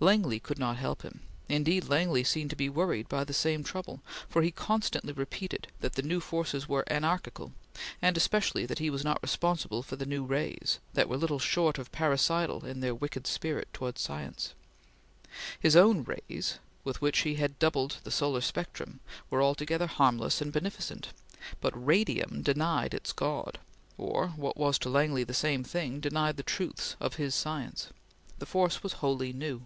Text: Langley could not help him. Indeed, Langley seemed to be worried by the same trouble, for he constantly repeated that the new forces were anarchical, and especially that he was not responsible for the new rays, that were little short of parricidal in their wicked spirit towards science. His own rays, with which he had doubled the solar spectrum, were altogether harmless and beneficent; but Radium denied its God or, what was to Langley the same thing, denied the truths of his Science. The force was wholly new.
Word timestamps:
Langley 0.00 0.40
could 0.40 0.58
not 0.58 0.78
help 0.78 1.02
him. 1.02 1.20
Indeed, 1.48 1.88
Langley 1.88 2.24
seemed 2.24 2.50
to 2.50 2.56
be 2.56 2.68
worried 2.68 3.08
by 3.08 3.22
the 3.22 3.32
same 3.32 3.62
trouble, 3.62 4.00
for 4.28 4.42
he 4.42 4.50
constantly 4.50 5.12
repeated 5.12 5.68
that 5.78 5.92
the 5.92 6.02
new 6.02 6.18
forces 6.18 6.68
were 6.68 6.82
anarchical, 6.90 7.52
and 8.00 8.16
especially 8.16 8.66
that 8.66 8.80
he 8.80 8.90
was 8.90 9.04
not 9.04 9.22
responsible 9.22 9.80
for 9.80 9.94
the 9.94 10.06
new 10.06 10.24
rays, 10.24 10.80
that 10.94 11.08
were 11.08 11.16
little 11.16 11.38
short 11.38 11.78
of 11.78 11.92
parricidal 11.92 12.64
in 12.64 12.80
their 12.80 12.96
wicked 12.96 13.28
spirit 13.28 13.68
towards 13.72 14.00
science. 14.00 14.54
His 15.60 15.76
own 15.76 16.02
rays, 16.02 16.58
with 16.82 17.00
which 17.00 17.20
he 17.20 17.36
had 17.36 17.60
doubled 17.60 17.98
the 18.02 18.10
solar 18.10 18.40
spectrum, 18.40 18.98
were 19.30 19.40
altogether 19.42 19.86
harmless 19.86 20.40
and 20.40 20.52
beneficent; 20.52 21.10
but 21.60 21.72
Radium 21.86 22.42
denied 22.42 22.92
its 22.92 23.12
God 23.12 23.60
or, 23.96 24.30
what 24.30 24.56
was 24.56 24.80
to 24.80 24.88
Langley 24.88 25.22
the 25.22 25.32
same 25.32 25.62
thing, 25.62 26.00
denied 26.00 26.38
the 26.38 26.42
truths 26.42 26.96
of 26.98 27.16
his 27.16 27.36
Science. 27.36 27.90
The 28.40 28.46
force 28.46 28.82
was 28.82 28.94
wholly 28.94 29.32
new. 29.32 29.64